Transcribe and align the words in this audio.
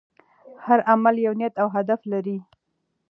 هر 0.65 0.79
عمل 0.91 1.15
یو 1.25 1.33
نیت 1.39 1.53
او 1.61 1.67
هدف 1.75 1.99
لري. 2.11 2.37